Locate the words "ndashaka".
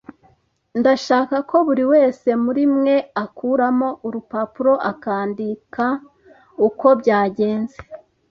0.79-1.35